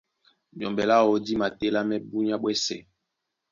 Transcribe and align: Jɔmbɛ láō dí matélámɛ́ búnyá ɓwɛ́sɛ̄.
Jɔmbɛ 0.59 0.83
láō 0.91 1.13
dí 1.25 1.33
matélámɛ́ 1.41 2.03
búnyá 2.09 2.35
ɓwɛ́sɛ̄. 2.41 2.79